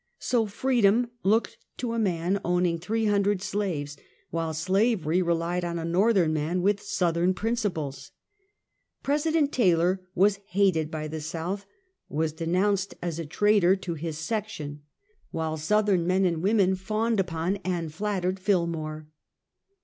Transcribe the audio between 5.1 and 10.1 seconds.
re lied on" a l^orthern man with Southern principles." President Taylor